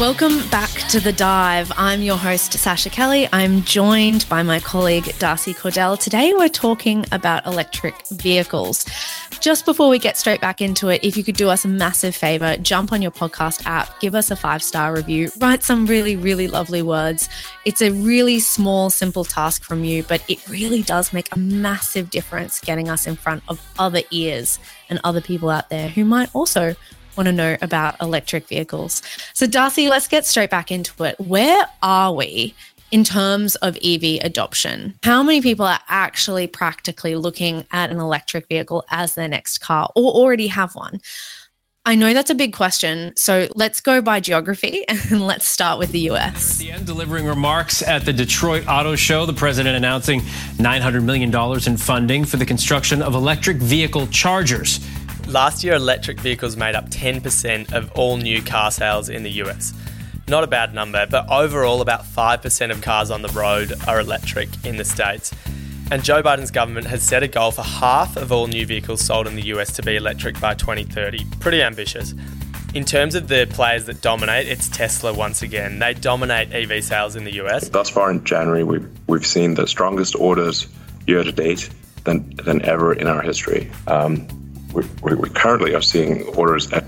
Welcome 0.00 0.48
back 0.48 0.70
to 0.88 0.98
The 0.98 1.12
Dive. 1.12 1.70
I'm 1.76 2.02
your 2.02 2.16
host, 2.16 2.54
Sascha 2.54 2.90
Kelly. 2.90 3.28
I'm 3.32 3.62
joined 3.62 4.28
by 4.28 4.42
my 4.42 4.58
colleague, 4.58 5.16
Darcy 5.20 5.54
Cordell. 5.54 5.96
Today, 5.96 6.34
we're 6.34 6.48
talking 6.48 7.06
about 7.12 7.46
electric 7.46 7.94
vehicles. 8.08 8.84
Just 9.38 9.64
before 9.64 9.88
we 9.88 10.00
get 10.00 10.16
straight 10.16 10.40
back 10.40 10.60
into 10.60 10.88
it, 10.88 11.04
if 11.04 11.16
you 11.16 11.22
could 11.22 11.36
do 11.36 11.48
us 11.48 11.64
a 11.64 11.68
massive 11.68 12.12
favor, 12.16 12.56
jump 12.56 12.92
on 12.92 13.02
your 13.02 13.12
podcast 13.12 13.64
app, 13.66 14.00
give 14.00 14.16
us 14.16 14.32
a 14.32 14.36
five 14.36 14.64
star 14.64 14.92
review, 14.92 15.30
write 15.38 15.62
some 15.62 15.86
really, 15.86 16.16
really 16.16 16.48
lovely 16.48 16.82
words. 16.82 17.28
It's 17.64 17.80
a 17.80 17.92
really 17.92 18.40
small, 18.40 18.90
simple 18.90 19.24
task 19.24 19.62
from 19.62 19.84
you, 19.84 20.02
but 20.02 20.24
it 20.28 20.44
really 20.48 20.82
does 20.82 21.12
make 21.12 21.28
a 21.30 21.38
massive 21.38 22.10
difference 22.10 22.58
getting 22.58 22.88
us 22.88 23.06
in 23.06 23.14
front 23.14 23.44
of 23.46 23.64
other 23.78 24.02
ears 24.10 24.58
and 24.90 24.98
other 25.04 25.20
people 25.20 25.50
out 25.50 25.70
there 25.70 25.88
who 25.88 26.04
might 26.04 26.34
also 26.34 26.74
want 27.16 27.26
to 27.26 27.32
know 27.32 27.56
about 27.62 28.00
electric 28.00 28.48
vehicles. 28.48 29.02
So, 29.32 29.46
Darcy, 29.46 29.88
let's 29.88 30.08
get 30.08 30.26
straight 30.26 30.50
back 30.50 30.70
into 30.70 31.04
it. 31.04 31.18
Where 31.18 31.66
are 31.82 32.12
we 32.12 32.54
in 32.90 33.04
terms 33.04 33.56
of 33.56 33.76
EV 33.84 34.20
adoption? 34.22 34.94
How 35.02 35.22
many 35.22 35.40
people 35.40 35.66
are 35.66 35.80
actually 35.88 36.46
practically 36.46 37.16
looking 37.16 37.66
at 37.72 37.90
an 37.90 37.98
electric 37.98 38.48
vehicle 38.48 38.84
as 38.90 39.14
their 39.14 39.28
next 39.28 39.58
car 39.58 39.90
or 39.94 40.12
already 40.12 40.46
have 40.48 40.74
one? 40.74 41.00
I 41.86 41.96
know 41.96 42.14
that's 42.14 42.30
a 42.30 42.34
big 42.34 42.54
question. 42.54 43.14
So 43.14 43.46
let's 43.54 43.82
go 43.82 44.00
by 44.00 44.20
geography 44.20 44.84
and 44.88 45.26
let's 45.26 45.46
start 45.46 45.78
with 45.78 45.92
the 45.92 46.10
US. 46.10 46.58
At 46.58 46.58
the 46.58 46.72
end, 46.72 46.86
delivering 46.86 47.26
remarks 47.26 47.82
at 47.82 48.06
the 48.06 48.12
Detroit 48.12 48.64
Auto 48.66 48.96
Show, 48.96 49.26
the 49.26 49.34
president 49.34 49.76
announcing 49.76 50.20
$900 50.20 51.04
million 51.04 51.34
in 51.66 51.76
funding 51.76 52.24
for 52.24 52.38
the 52.38 52.46
construction 52.46 53.02
of 53.02 53.14
electric 53.14 53.58
vehicle 53.58 54.06
chargers. 54.06 54.80
Last 55.28 55.64
year, 55.64 55.74
electric 55.74 56.20
vehicles 56.20 56.56
made 56.56 56.74
up 56.74 56.90
10% 56.90 57.72
of 57.72 57.90
all 57.92 58.18
new 58.18 58.42
car 58.42 58.70
sales 58.70 59.08
in 59.08 59.22
the 59.22 59.30
US. 59.42 59.72
Not 60.28 60.44
a 60.44 60.46
bad 60.46 60.74
number, 60.74 61.06
but 61.10 61.28
overall, 61.30 61.80
about 61.80 62.04
5% 62.04 62.70
of 62.70 62.82
cars 62.82 63.10
on 63.10 63.22
the 63.22 63.28
road 63.28 63.72
are 63.86 64.00
electric 64.00 64.48
in 64.64 64.76
the 64.76 64.84
States. 64.84 65.32
And 65.90 66.02
Joe 66.04 66.22
Biden's 66.22 66.50
government 66.50 66.86
has 66.86 67.02
set 67.02 67.22
a 67.22 67.28
goal 67.28 67.50
for 67.50 67.62
half 67.62 68.16
of 68.16 68.32
all 68.32 68.46
new 68.46 68.66
vehicles 68.66 69.00
sold 69.02 69.26
in 69.26 69.34
the 69.34 69.42
US 69.46 69.72
to 69.72 69.82
be 69.82 69.96
electric 69.96 70.40
by 70.40 70.54
2030. 70.54 71.24
Pretty 71.40 71.62
ambitious. 71.62 72.14
In 72.74 72.84
terms 72.84 73.14
of 73.14 73.28
the 73.28 73.46
players 73.50 73.84
that 73.84 74.00
dominate, 74.00 74.48
it's 74.48 74.68
Tesla 74.68 75.12
once 75.12 75.42
again. 75.42 75.78
They 75.78 75.94
dominate 75.94 76.52
EV 76.52 76.82
sales 76.82 77.16
in 77.16 77.24
the 77.24 77.34
US. 77.44 77.68
Thus 77.68 77.90
far 77.90 78.10
in 78.10 78.24
January, 78.24 78.64
we've, 78.64 78.88
we've 79.06 79.26
seen 79.26 79.54
the 79.54 79.66
strongest 79.66 80.16
orders 80.16 80.66
year 81.06 81.22
to 81.22 81.32
date 81.32 81.70
than, 82.04 82.34
than 82.36 82.62
ever 82.62 82.92
in 82.92 83.06
our 83.06 83.22
history. 83.22 83.70
Um, 83.86 84.26
we, 84.74 85.14
we 85.14 85.30
currently 85.30 85.74
are 85.74 85.82
seeing 85.82 86.22
orders 86.36 86.70
at 86.72 86.84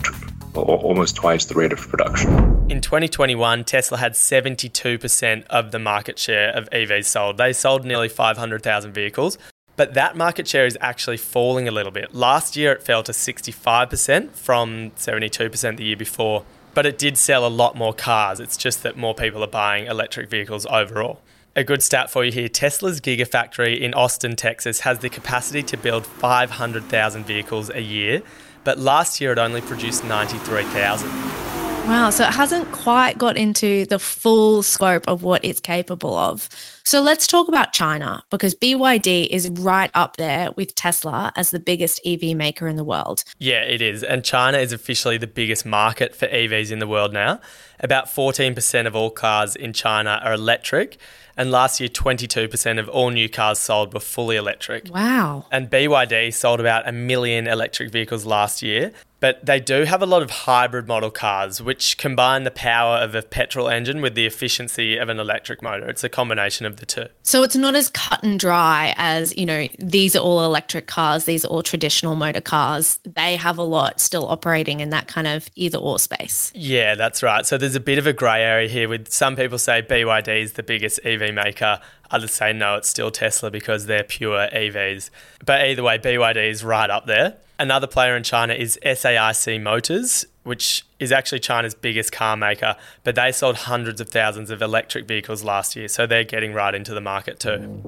almost 0.55 1.16
twice 1.16 1.45
the 1.45 1.55
rate 1.55 1.73
of 1.73 1.78
production. 1.78 2.31
In 2.71 2.81
2021, 2.81 3.64
Tesla 3.64 3.99
had 3.99 4.12
72% 4.12 5.47
of 5.47 5.71
the 5.71 5.78
market 5.78 6.19
share 6.19 6.50
of 6.50 6.69
EVs 6.71 7.05
sold. 7.05 7.37
They 7.37 7.52
sold 7.52 7.85
nearly 7.85 8.09
500,000 8.09 8.93
vehicles, 8.93 9.38
but 9.76 9.95
that 9.95 10.16
market 10.16 10.49
share 10.49 10.66
is 10.66 10.78
actually 10.81 11.19
falling 11.19 11.69
a 11.69 11.71
little 11.71 11.93
bit. 11.93 12.14
Last 12.14 12.57
year, 12.57 12.73
it 12.73 12.83
fell 12.83 13.02
to 13.05 13.12
65% 13.12 14.31
from 14.31 14.90
72% 14.93 15.76
the 15.76 15.85
year 15.85 15.97
before, 15.97 16.45
but 16.75 16.87
it 16.87 16.99
did 16.99 17.19
sell 17.19 17.47
a 17.47 17.49
lot 17.49 17.76
more 17.76 17.93
cars. 17.93 18.40
It's 18.40 18.57
just 18.57 18.83
that 18.83 18.97
more 18.97 19.14
people 19.14 19.45
are 19.45 19.49
buying 19.49 19.87
electric 19.87 20.31
vehicles 20.31 20.66
overall. 20.66 21.21
A 21.58 21.64
good 21.64 21.82
stat 21.82 22.10
for 22.10 22.22
you 22.22 22.30
here 22.30 22.50
Tesla's 22.50 23.00
Gigafactory 23.00 23.80
in 23.80 23.94
Austin, 23.94 24.36
Texas 24.36 24.80
has 24.80 24.98
the 24.98 25.08
capacity 25.08 25.62
to 25.62 25.78
build 25.78 26.04
500,000 26.04 27.25
vehicles 27.25 27.70
a 27.70 27.80
year, 27.80 28.20
but 28.62 28.78
last 28.78 29.22
year 29.22 29.32
it 29.32 29.38
only 29.38 29.62
produced 29.62 30.04
93,000. 30.04 31.46
Wow, 31.87 32.11
so 32.11 32.26
it 32.26 32.35
hasn't 32.35 32.73
quite 32.73 33.16
got 33.16 33.37
into 33.37 33.87
the 33.87 34.00
full 34.00 34.64
scope 34.64 35.07
of 35.07 35.23
what 35.23 35.45
it's 35.45 35.61
capable 35.61 36.16
of. 36.16 36.49
So 36.83 37.00
let's 37.00 37.28
talk 37.28 37.47
about 37.47 37.73
China 37.73 38.25
because 38.28 38.57
BYD 38.57 39.28
is 39.28 39.49
right 39.50 39.90
up 39.95 40.16
there 40.16 40.50
with 40.57 40.75
Tesla 40.75 41.33
as 41.37 41.50
the 41.50 41.61
biggest 41.61 42.00
EV 42.05 42.37
maker 42.37 42.66
in 42.66 42.75
the 42.75 42.83
world. 42.83 43.23
Yeah, 43.38 43.61
it 43.62 43.81
is. 43.81 44.02
And 44.02 44.25
China 44.25 44.59
is 44.59 44.73
officially 44.73 45.16
the 45.16 45.28
biggest 45.28 45.64
market 45.64 46.16
for 46.16 46.26
EVs 46.26 46.73
in 46.73 46.81
the 46.81 46.88
world 46.88 47.12
now. 47.12 47.40
About 47.78 48.07
14% 48.07 48.87
of 48.87 48.97
all 48.97 49.11
cars 49.11 49.55
in 49.55 49.73
China 49.73 50.21
are 50.25 50.33
electric 50.33 50.99
and 51.37 51.50
last 51.50 51.81
year, 51.81 51.88
22% 51.90 52.78
of 52.78 52.88
all 52.88 53.11
new 53.11 53.28
cars 53.28 53.59
sold 53.59 53.93
were 53.93 54.00
fully 54.00 54.37
electric. 54.37 54.88
Wow. 54.93 55.45
And 55.52 55.71
BYD 55.71 56.33
sold 56.33 56.61
about 56.61 56.88
a 56.88 56.93
million 56.93 57.47
electric 57.47 57.90
vehicles 57.93 58.25
last 58.25 58.62
year. 58.62 58.93
But 59.26 59.45
they 59.45 59.59
do 59.59 59.83
have 59.83 60.02
a 60.02 60.06
lot 60.06 60.23
of 60.23 60.30
hybrid 60.30 60.87
model 60.87 61.11
cars, 61.11 61.61
which 61.61 61.99
combine 61.99 62.45
the 62.45 62.52
power 62.52 62.99
of 62.99 63.16
a 63.16 63.23
petrol 63.23 63.68
engine 63.68 64.00
with 64.00 64.14
the 64.14 64.25
efficiency 64.25 64.97
of 64.97 65.09
an 65.09 65.18
electric 65.18 65.62
motor. 65.62 65.88
It's 65.88 66.04
a 66.04 66.09
combination 66.09 66.64
of 66.64 66.76
the 66.76 66.87
two. 66.87 67.06
So 67.25 67.42
it's 67.42 67.56
not 67.56 67.75
as 67.75 67.90
cut 67.90 68.23
and 68.23 68.38
dry 68.38 68.95
as, 68.97 69.37
you 69.37 69.45
know, 69.45 69.66
these 69.80 70.14
are 70.14 70.21
all 70.21 70.45
electric 70.45 70.87
cars, 70.87 71.25
these 71.25 71.45
are 71.45 71.49
all 71.49 71.64
traditional 71.64 72.14
motor 72.14 72.40
cars. 72.40 73.00
They 73.02 73.35
have 73.35 73.59
a 73.59 73.64
lot 73.64 73.99
still 73.99 74.28
operating 74.28 74.78
in 74.78 74.90
that 74.90 75.09
kind 75.09 75.26
of 75.26 75.50
either 75.56 75.78
or 75.78 75.99
space. 75.99 76.52
Yeah, 76.54 76.95
that's 76.95 77.21
right. 77.21 77.45
So 77.45 77.59
there's 77.59 77.75
a 77.75 77.80
bit 77.80 77.99
of 77.99 78.06
a 78.06 78.12
grey 78.12 78.45
area 78.45 78.68
here 78.68 78.88
with 78.88 79.09
some 79.12 79.35
people 79.35 79.59
say 79.59 79.83
BYD 79.83 80.40
is 80.40 80.52
the 80.52 80.62
biggest 80.62 81.00
EV 81.04 81.35
maker. 81.35 81.80
Others 82.10 82.32
say 82.32 82.52
no, 82.52 82.76
it's 82.76 82.88
still 82.88 83.10
Tesla 83.10 83.50
because 83.50 83.86
they're 83.86 84.04
pure 84.04 84.48
EVs. 84.52 85.10
But 85.44 85.62
either 85.66 85.82
way, 85.82 85.98
BYD 85.98 86.50
is 86.50 86.64
right 86.64 86.88
up 86.90 87.06
there. 87.06 87.36
Another 87.58 87.86
player 87.86 88.16
in 88.16 88.22
China 88.22 88.52
is 88.52 88.78
SAIC 88.84 89.62
Motors, 89.62 90.26
which 90.42 90.84
is 90.99 91.12
actually 91.12 91.41
China's 91.41 91.75
biggest 91.75 92.12
car 92.12 92.37
maker, 92.37 92.76
but 93.05 93.15
they 93.15 93.33
sold 93.33 93.57
hundreds 93.57 94.00
of 94.00 94.09
thousands 94.09 94.50
of 94.50 94.62
electric 94.62 95.07
vehicles 95.07 95.45
last 95.45 95.76
year, 95.76 95.88
so 95.88 96.07
they're 96.07 96.25
getting 96.25 96.53
right 96.53 96.75
into 96.75 96.95
the 96.95 97.00
market 97.00 97.38
too. 97.38 97.83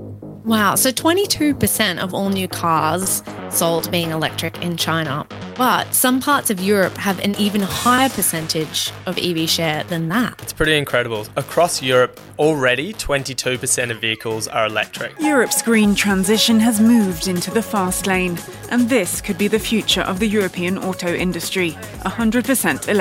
Wow, 0.44 0.76
so 0.76 0.90
22% 0.90 1.98
of 1.98 2.14
all 2.14 2.30
new 2.30 2.48
cars 2.48 3.22
sold 3.50 3.90
being 3.90 4.10
electric 4.10 4.62
in 4.62 4.76
China, 4.76 5.26
but 5.56 5.92
some 5.92 6.20
parts 6.20 6.48
of 6.48 6.60
Europe 6.60 6.96
have 6.96 7.18
an 7.20 7.34
even 7.36 7.60
higher 7.60 8.08
percentage 8.08 8.90
of 9.04 9.18
EV 9.18 9.48
share 9.48 9.84
than 9.84 10.08
that. 10.08 10.40
It's 10.42 10.52
pretty 10.52 10.76
incredible. 10.76 11.26
Across 11.36 11.82
Europe, 11.82 12.18
already 12.38 12.94
22% 12.94 13.90
of 13.90 14.00
vehicles 14.00 14.48
are 14.48 14.66
electric. 14.66 15.18
Europe's 15.20 15.60
green 15.60 15.94
transition 15.94 16.60
has 16.60 16.80
moved 16.80 17.28
into 17.28 17.50
the 17.50 17.62
fast 17.62 18.06
lane, 18.06 18.38
and 18.70 18.88
this 18.88 19.20
could 19.20 19.36
be 19.36 19.48
the 19.48 19.58
future 19.58 20.02
of 20.02 20.18
the 20.18 20.26
European 20.26 20.78
auto 20.78 21.14
industry 21.14 21.72
100% 22.06 22.88
electric. 22.88 22.97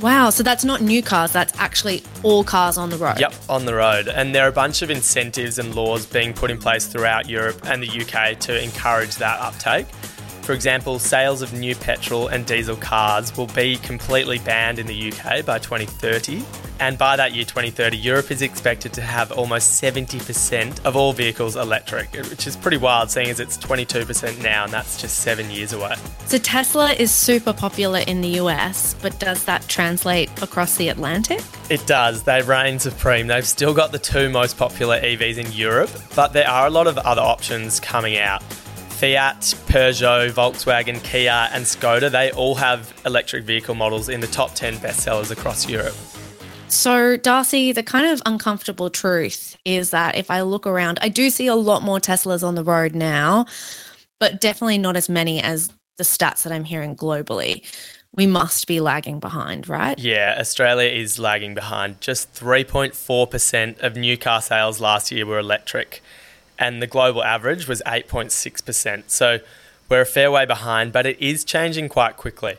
Wow, 0.00 0.30
so 0.30 0.42
that's 0.42 0.64
not 0.64 0.80
new 0.80 1.02
cars, 1.02 1.32
that's 1.32 1.58
actually 1.58 2.02
all 2.22 2.44
cars 2.44 2.76
on 2.76 2.90
the 2.90 2.96
road. 2.96 3.18
Yep, 3.18 3.34
on 3.48 3.64
the 3.64 3.74
road. 3.74 4.08
And 4.08 4.34
there 4.34 4.44
are 4.44 4.48
a 4.48 4.52
bunch 4.52 4.82
of 4.82 4.90
incentives 4.90 5.58
and 5.58 5.74
laws 5.74 6.04
being 6.06 6.34
put 6.34 6.50
in 6.50 6.58
place 6.58 6.86
throughout 6.86 7.28
Europe 7.28 7.60
and 7.66 7.82
the 7.82 7.88
UK 7.88 8.38
to 8.40 8.62
encourage 8.62 9.16
that 9.16 9.40
uptake. 9.40 9.86
For 10.48 10.54
example, 10.54 10.98
sales 10.98 11.42
of 11.42 11.52
new 11.52 11.74
petrol 11.74 12.28
and 12.28 12.46
diesel 12.46 12.74
cars 12.74 13.36
will 13.36 13.48
be 13.48 13.76
completely 13.76 14.38
banned 14.38 14.78
in 14.78 14.86
the 14.86 15.12
UK 15.12 15.44
by 15.44 15.58
2030. 15.58 16.42
And 16.80 16.96
by 16.96 17.16
that 17.16 17.34
year, 17.34 17.44
2030, 17.44 17.98
Europe 17.98 18.30
is 18.30 18.40
expected 18.40 18.94
to 18.94 19.02
have 19.02 19.30
almost 19.32 19.82
70% 19.82 20.86
of 20.86 20.96
all 20.96 21.12
vehicles 21.12 21.54
electric, 21.54 22.14
which 22.30 22.46
is 22.46 22.56
pretty 22.56 22.78
wild 22.78 23.10
seeing 23.10 23.28
as 23.28 23.40
it's 23.40 23.58
22% 23.58 24.42
now, 24.42 24.64
and 24.64 24.72
that's 24.72 24.98
just 24.98 25.18
seven 25.18 25.50
years 25.50 25.74
away. 25.74 25.96
So 26.24 26.38
Tesla 26.38 26.92
is 26.92 27.12
super 27.12 27.52
popular 27.52 27.98
in 28.06 28.22
the 28.22 28.40
US, 28.40 28.94
but 29.02 29.18
does 29.18 29.44
that 29.44 29.68
translate 29.68 30.30
across 30.40 30.76
the 30.76 30.88
Atlantic? 30.88 31.42
It 31.68 31.86
does. 31.86 32.22
They 32.22 32.40
reign 32.40 32.78
supreme. 32.78 33.26
They've 33.26 33.46
still 33.46 33.74
got 33.74 33.92
the 33.92 33.98
two 33.98 34.30
most 34.30 34.56
popular 34.56 34.98
EVs 34.98 35.36
in 35.36 35.52
Europe, 35.52 35.90
but 36.16 36.32
there 36.32 36.48
are 36.48 36.66
a 36.66 36.70
lot 36.70 36.86
of 36.86 36.96
other 36.96 37.20
options 37.20 37.80
coming 37.80 38.16
out. 38.16 38.42
Fiat, 38.98 39.54
Peugeot, 39.68 40.28
Volkswagen, 40.32 41.00
Kia, 41.04 41.48
and 41.52 41.64
Skoda, 41.64 42.10
they 42.10 42.32
all 42.32 42.56
have 42.56 42.92
electric 43.06 43.44
vehicle 43.44 43.76
models 43.76 44.08
in 44.08 44.18
the 44.18 44.26
top 44.26 44.56
10 44.56 44.78
bestsellers 44.78 45.30
across 45.30 45.68
Europe. 45.68 45.94
So, 46.66 47.16
Darcy, 47.16 47.70
the 47.70 47.84
kind 47.84 48.08
of 48.08 48.20
uncomfortable 48.26 48.90
truth 48.90 49.56
is 49.64 49.90
that 49.90 50.16
if 50.16 50.32
I 50.32 50.40
look 50.40 50.66
around, 50.66 50.98
I 51.00 51.10
do 51.10 51.30
see 51.30 51.46
a 51.46 51.54
lot 51.54 51.84
more 51.84 52.00
Teslas 52.00 52.42
on 52.42 52.56
the 52.56 52.64
road 52.64 52.96
now, 52.96 53.46
but 54.18 54.40
definitely 54.40 54.78
not 54.78 54.96
as 54.96 55.08
many 55.08 55.40
as 55.40 55.72
the 55.96 56.02
stats 56.02 56.42
that 56.42 56.52
I'm 56.52 56.64
hearing 56.64 56.96
globally. 56.96 57.64
We 58.16 58.26
must 58.26 58.66
be 58.66 58.80
lagging 58.80 59.20
behind, 59.20 59.68
right? 59.68 59.96
Yeah, 59.96 60.34
Australia 60.40 60.90
is 60.90 61.20
lagging 61.20 61.54
behind. 61.54 62.00
Just 62.00 62.34
3.4% 62.34 63.78
of 63.80 63.94
new 63.94 64.16
car 64.16 64.42
sales 64.42 64.80
last 64.80 65.12
year 65.12 65.24
were 65.24 65.38
electric 65.38 66.02
and 66.58 66.82
the 66.82 66.86
global 66.86 67.22
average 67.22 67.68
was 67.68 67.82
8.6%. 67.86 69.04
So 69.06 69.38
we're 69.88 70.02
a 70.02 70.06
fair 70.06 70.30
way 70.30 70.44
behind, 70.44 70.92
but 70.92 71.06
it 71.06 71.20
is 71.20 71.44
changing 71.44 71.88
quite 71.88 72.16
quickly. 72.16 72.56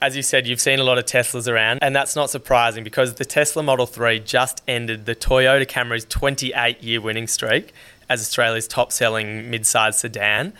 As 0.00 0.16
you 0.16 0.22
said, 0.22 0.46
you've 0.46 0.60
seen 0.60 0.78
a 0.78 0.84
lot 0.84 0.98
of 0.98 1.06
Teslas 1.06 1.50
around, 1.50 1.78
and 1.82 1.96
that's 1.96 2.14
not 2.14 2.28
surprising 2.28 2.84
because 2.84 3.14
the 3.14 3.24
Tesla 3.24 3.62
Model 3.62 3.86
3 3.86 4.20
just 4.20 4.62
ended 4.68 5.06
the 5.06 5.14
Toyota 5.14 5.66
Camry's 5.66 6.04
28 6.04 6.82
year 6.82 7.00
winning 7.00 7.26
streak 7.26 7.72
as 8.08 8.20
Australia's 8.20 8.68
top 8.68 8.92
selling 8.92 9.50
mid 9.50 9.66
sized 9.66 9.98
sedan. 10.00 10.52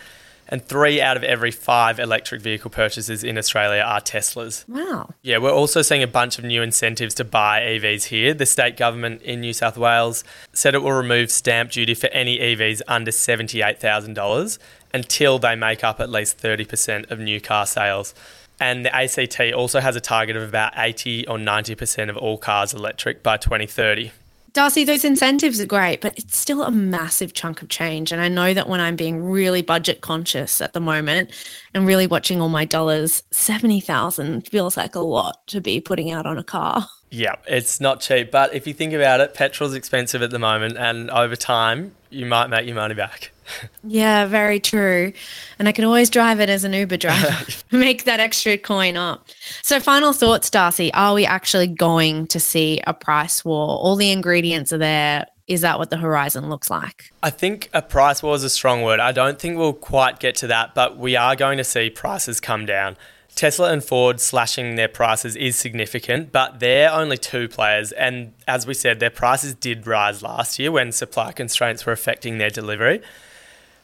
And 0.47 0.63
three 0.63 1.01
out 1.01 1.17
of 1.17 1.23
every 1.23 1.51
five 1.51 1.99
electric 1.99 2.41
vehicle 2.41 2.69
purchases 2.69 3.23
in 3.23 3.37
Australia 3.37 3.81
are 3.81 3.99
Teslas. 3.99 4.67
Wow. 4.69 5.09
Yeah, 5.23 5.39
we're 5.39 5.51
also 5.51 5.81
seeing 5.81 6.03
a 6.03 6.07
bunch 6.07 6.37
of 6.37 6.45
new 6.45 6.61
incentives 6.61 7.15
to 7.15 7.23
buy 7.23 7.61
EVs 7.61 8.05
here. 8.05 8.33
The 8.33 8.45
state 8.45 8.77
government 8.77 9.23
in 9.23 9.41
New 9.41 9.53
South 9.53 9.77
Wales 9.77 10.23
said 10.53 10.75
it 10.75 10.83
will 10.83 10.91
remove 10.91 11.31
stamp 11.31 11.71
duty 11.71 11.95
for 11.95 12.07
any 12.07 12.37
EVs 12.37 12.81
under 12.87 13.11
$78,000 13.11 14.59
until 14.93 15.39
they 15.39 15.55
make 15.55 15.83
up 15.83 15.99
at 15.99 16.09
least 16.09 16.37
30% 16.37 17.09
of 17.09 17.19
new 17.19 17.41
car 17.41 17.65
sales. 17.65 18.13
And 18.59 18.85
the 18.85 18.95
ACT 18.95 19.53
also 19.53 19.79
has 19.79 19.95
a 19.95 20.01
target 20.01 20.35
of 20.35 20.43
about 20.43 20.73
80 20.77 21.27
or 21.27 21.37
90% 21.37 22.09
of 22.09 22.17
all 22.17 22.37
cars 22.37 22.73
electric 22.73 23.21
by 23.21 23.37
2030. 23.37 24.11
Darcy, 24.55 24.85
those 24.85 25.03
incentives 25.03 25.59
are 25.59 25.65
great, 25.65 25.99
but 25.99 26.17
it's 26.17 26.37
still 26.37 26.63
a 26.63 26.71
massive 26.71 27.33
chunk 27.33 27.61
of 27.61 27.67
change. 27.67 28.13
And 28.13 28.21
I 28.21 28.29
know 28.29 28.53
that 28.53 28.69
when 28.69 28.79
I'm 28.79 28.95
being 28.95 29.21
really 29.21 29.61
budget 29.61 29.99
conscious 29.99 30.61
at 30.61 30.71
the 30.71 30.79
moment 30.79 31.29
and 31.73 31.85
really 31.85 32.07
watching 32.07 32.39
all 32.39 32.47
my 32.47 32.63
dollars, 32.63 33.21
70,000 33.31 34.47
feels 34.47 34.77
like 34.77 34.95
a 34.95 35.01
lot 35.01 35.45
to 35.47 35.59
be 35.59 35.81
putting 35.81 36.09
out 36.09 36.25
on 36.25 36.37
a 36.37 36.43
car. 36.43 36.87
Yeah, 37.09 37.35
it's 37.47 37.79
not 37.79 38.01
cheap. 38.01 38.31
But 38.31 38.53
if 38.53 38.67
you 38.67 38.73
think 38.73 38.93
about 38.93 39.21
it, 39.21 39.33
petrol's 39.33 39.73
expensive 39.73 40.21
at 40.21 40.31
the 40.31 40.39
moment. 40.39 40.77
And 40.77 41.09
over 41.11 41.35
time, 41.35 41.95
you 42.09 42.25
might 42.25 42.47
make 42.47 42.65
your 42.65 42.75
money 42.75 42.95
back. 42.95 43.31
Yeah, 43.83 44.25
very 44.25 44.59
true. 44.59 45.13
And 45.59 45.67
I 45.67 45.71
can 45.71 45.85
always 45.85 46.09
drive 46.09 46.39
it 46.39 46.49
as 46.49 46.63
an 46.63 46.73
Uber 46.73 46.97
driver, 46.97 47.45
make 47.71 48.05
that 48.05 48.19
extra 48.19 48.57
coin 48.57 48.97
up. 48.97 49.27
So, 49.61 49.79
final 49.79 50.13
thoughts, 50.13 50.49
Darcy. 50.49 50.91
Are 50.95 51.13
we 51.13 51.27
actually 51.27 51.67
going 51.67 52.25
to 52.27 52.39
see 52.39 52.81
a 52.87 52.93
price 52.95 53.45
war? 53.45 53.77
All 53.77 53.95
the 53.95 54.11
ingredients 54.11 54.73
are 54.73 54.79
there. 54.79 55.27
Is 55.47 55.61
that 55.61 55.77
what 55.77 55.91
the 55.91 55.97
horizon 55.97 56.49
looks 56.49 56.71
like? 56.71 57.11
I 57.21 57.29
think 57.29 57.69
a 57.71 57.83
price 57.83 58.23
war 58.23 58.33
is 58.33 58.43
a 58.43 58.49
strong 58.49 58.81
word. 58.81 58.99
I 58.99 59.11
don't 59.11 59.37
think 59.37 59.59
we'll 59.59 59.73
quite 59.73 60.19
get 60.19 60.35
to 60.37 60.47
that, 60.47 60.73
but 60.73 60.97
we 60.97 61.15
are 61.15 61.35
going 61.35 61.59
to 61.59 61.63
see 61.63 61.91
prices 61.91 62.39
come 62.39 62.65
down. 62.65 62.97
Tesla 63.35 63.73
and 63.73 63.83
Ford 63.83 64.21
slashing 64.21 64.75
their 64.75 64.87
prices 64.87 65.35
is 65.35 65.57
significant, 65.57 66.31
but 66.31 66.61
they're 66.61 66.89
only 66.91 67.17
two 67.17 67.49
players. 67.49 67.91
And 67.91 68.33
as 68.47 68.65
we 68.65 68.73
said, 68.73 69.01
their 69.01 69.09
prices 69.09 69.53
did 69.53 69.85
rise 69.85 70.23
last 70.23 70.57
year 70.57 70.71
when 70.71 70.93
supply 70.93 71.33
constraints 71.33 71.85
were 71.85 71.91
affecting 71.91 72.37
their 72.37 72.49
delivery. 72.49 73.01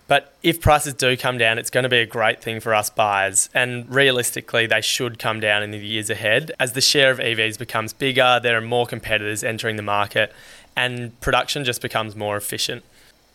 But 0.07 0.33
if 0.41 0.61
prices 0.61 0.93
do 0.93 1.15
come 1.17 1.37
down, 1.37 1.57
it's 1.57 1.69
going 1.69 1.83
to 1.83 1.89
be 1.89 1.99
a 1.99 2.05
great 2.05 2.41
thing 2.41 2.61
for 2.61 2.73
us 2.73 2.89
buyers. 2.89 3.49
And 3.53 3.93
realistically, 3.93 4.67
they 4.67 4.81
should 4.81 5.19
come 5.19 5.41
down 5.41 5.63
in 5.63 5.71
the 5.71 5.77
years 5.77 6.09
ahead. 6.09 6.51
As 6.57 6.71
the 6.71 6.81
share 6.81 7.11
of 7.11 7.19
EVs 7.19 7.57
becomes 7.57 7.91
bigger, 7.91 8.39
there 8.41 8.57
are 8.57 8.61
more 8.61 8.85
competitors 8.85 9.43
entering 9.43 9.75
the 9.75 9.83
market, 9.83 10.33
and 10.77 11.17
production 11.19 11.65
just 11.65 11.81
becomes 11.81 12.15
more 12.15 12.37
efficient. 12.37 12.83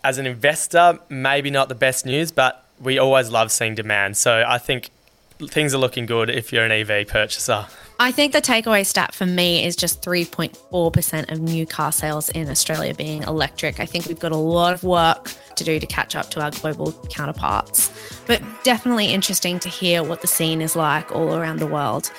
As 0.02 0.16
an 0.18 0.26
investor, 0.26 0.98
maybe 1.08 1.50
not 1.50 1.68
the 1.68 1.74
best 1.74 2.06
news, 2.06 2.30
but 2.30 2.66
we 2.80 2.98
always 2.98 3.30
love 3.30 3.50
seeing 3.50 3.74
demand. 3.74 4.16
So 4.16 4.44
I 4.46 4.58
think 4.58 4.90
things 5.38 5.74
are 5.74 5.78
looking 5.78 6.06
good 6.06 6.30
if 6.30 6.52
you're 6.52 6.64
an 6.64 6.72
EV 6.72 7.06
purchaser. 7.06 7.66
I 7.98 8.12
think 8.12 8.32
the 8.32 8.42
takeaway 8.42 8.84
stat 8.84 9.14
for 9.14 9.24
me 9.24 9.64
is 9.64 9.74
just 9.74 10.02
3.4% 10.02 11.32
of 11.32 11.40
new 11.40 11.66
car 11.66 11.92
sales 11.92 12.28
in 12.30 12.50
Australia 12.50 12.94
being 12.94 13.22
electric. 13.22 13.80
I 13.80 13.86
think 13.86 14.06
we've 14.06 14.18
got 14.18 14.32
a 14.32 14.36
lot 14.36 14.74
of 14.74 14.84
work 14.84 15.32
to 15.56 15.64
do 15.64 15.80
to 15.80 15.86
catch 15.86 16.14
up 16.14 16.30
to 16.30 16.42
our 16.42 16.50
global 16.50 16.92
counterparts, 17.08 17.90
but 18.26 18.42
definitely 18.64 19.06
interesting 19.06 19.58
to 19.60 19.68
hear 19.70 20.02
what 20.02 20.20
the 20.20 20.26
scene 20.26 20.60
is 20.60 20.76
like 20.76 21.10
all 21.10 21.34
around 21.34 21.58
the 21.58 21.66
world. 21.66 22.10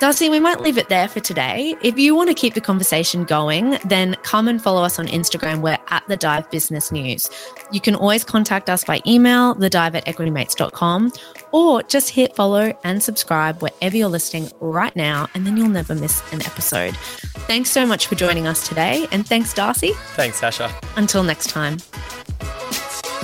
Darcy, 0.00 0.30
we 0.30 0.40
might 0.40 0.60
leave 0.62 0.78
it 0.78 0.88
there 0.88 1.08
for 1.08 1.20
today. 1.20 1.76
If 1.82 1.98
you 1.98 2.14
want 2.14 2.30
to 2.30 2.34
keep 2.34 2.54
the 2.54 2.60
conversation 2.62 3.24
going, 3.24 3.76
then 3.84 4.16
come 4.22 4.48
and 4.48 4.62
follow 4.62 4.82
us 4.82 4.98
on 4.98 5.06
Instagram. 5.08 5.60
We're 5.60 5.76
at 5.88 6.02
the 6.08 6.16
Dive 6.16 6.50
Business 6.50 6.90
News. 6.90 7.28
You 7.70 7.82
can 7.82 7.94
always 7.94 8.24
contact 8.24 8.70
us 8.70 8.82
by 8.82 9.02
email, 9.06 9.54
thedive 9.56 9.94
at 9.94 10.06
equitymates.com, 10.06 11.12
or 11.52 11.82
just 11.82 12.10
hit 12.10 12.34
follow 12.34 12.72
and 12.84 13.02
subscribe 13.02 13.62
wherever 13.62 13.96
you're 13.96 14.08
listening 14.08 14.50
right 14.60 14.94
now, 14.94 15.28
and 15.34 15.46
then 15.46 15.56
you'll 15.56 15.68
never 15.68 15.94
miss 15.94 16.22
an 16.32 16.42
episode. 16.42 16.96
Thanks 17.46 17.70
so 17.70 17.86
much 17.86 18.06
for 18.06 18.14
joining 18.14 18.46
us 18.46 18.68
today, 18.68 19.06
and 19.12 19.26
thanks, 19.26 19.52
Darcy. 19.54 19.92
Thanks, 20.14 20.40
Sascha. 20.40 20.72
Until 20.96 21.22
next 21.22 21.48
time. 21.50 21.78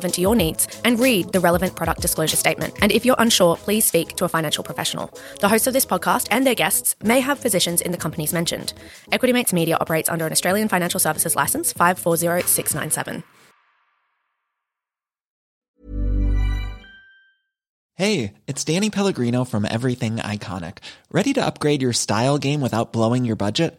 to 0.00 0.20
your 0.20 0.34
needs 0.34 0.66
and 0.84 0.98
read 0.98 1.32
the 1.32 1.40
relevant 1.40 1.76
product 1.76 2.00
disclosure 2.00 2.36
statement. 2.36 2.74
And 2.80 2.92
if 2.92 3.04
you're 3.04 3.16
unsure, 3.18 3.56
please 3.56 3.84
speak 3.84 4.16
to 4.16 4.24
a 4.24 4.28
financial 4.28 4.64
professional. 4.64 5.10
The 5.40 5.48
hosts 5.48 5.66
of 5.66 5.72
this 5.72 5.86
podcast 5.86 6.28
and 6.30 6.46
their 6.46 6.54
guests 6.54 6.96
may 7.02 7.20
have 7.20 7.40
positions 7.40 7.80
in 7.80 7.92
the 7.92 7.98
companies 7.98 8.32
mentioned. 8.32 8.72
Equity 9.10 9.32
Mates 9.32 9.52
Media 9.52 9.76
operates 9.80 10.08
under 10.08 10.26
an 10.26 10.32
Australian 10.32 10.68
Financial 10.68 11.00
Services 11.00 11.36
License 11.36 11.72
540697. 11.72 13.22
Hey, 17.94 18.32
it's 18.46 18.64
Danny 18.64 18.88
Pellegrino 18.88 19.44
from 19.44 19.64
Everything 19.64 20.16
Iconic. 20.16 20.78
Ready 21.10 21.34
to 21.34 21.44
upgrade 21.44 21.82
your 21.82 21.92
style 21.92 22.38
game 22.38 22.60
without 22.60 22.92
blowing 22.92 23.24
your 23.24 23.36
budget? 23.36 23.78